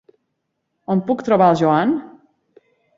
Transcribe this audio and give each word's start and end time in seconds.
On 0.95 1.05
puc 1.11 1.23
trobar 1.29 1.53
el 1.55 1.61
Joan? 1.63 1.97